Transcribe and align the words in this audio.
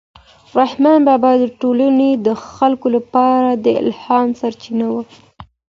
رحمان 0.59 0.99
بابا 1.07 1.31
د 1.39 1.43
ټولنې 1.61 2.11
د 2.25 2.27
خلکو 2.55 2.87
لپاره 2.95 3.49
د 3.65 3.67
الهام 3.81 4.27
سرچینه 4.41 4.85
و. 4.93 4.95